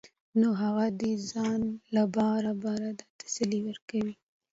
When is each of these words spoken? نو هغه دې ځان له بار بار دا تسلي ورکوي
نو 0.39 0.49
هغه 0.61 0.85
دې 0.99 1.13
ځان 1.29 1.61
له 1.95 2.03
بار 2.15 2.43
بار 2.63 2.83
دا 2.99 3.05
تسلي 3.21 3.59
ورکوي 3.67 4.13